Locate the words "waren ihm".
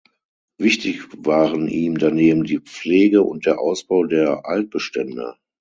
1.27-1.99